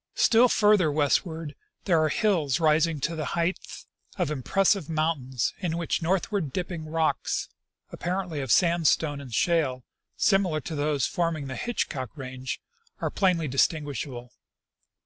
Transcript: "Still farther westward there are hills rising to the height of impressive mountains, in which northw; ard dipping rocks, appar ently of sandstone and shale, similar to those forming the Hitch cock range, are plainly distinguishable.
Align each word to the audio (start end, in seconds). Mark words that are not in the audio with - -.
"Still 0.14 0.50
farther 0.50 0.92
westward 0.92 1.54
there 1.86 1.98
are 2.04 2.10
hills 2.10 2.60
rising 2.60 3.00
to 3.00 3.16
the 3.16 3.24
height 3.32 3.58
of 4.18 4.30
impressive 4.30 4.86
mountains, 4.90 5.54
in 5.60 5.78
which 5.78 6.02
northw; 6.02 6.30
ard 6.30 6.52
dipping 6.52 6.84
rocks, 6.84 7.48
appar 7.90 8.22
ently 8.28 8.42
of 8.42 8.52
sandstone 8.52 9.18
and 9.18 9.32
shale, 9.32 9.86
similar 10.14 10.60
to 10.60 10.74
those 10.74 11.06
forming 11.06 11.46
the 11.46 11.56
Hitch 11.56 11.88
cock 11.88 12.10
range, 12.18 12.60
are 13.00 13.08
plainly 13.08 13.48
distinguishable. 13.48 14.34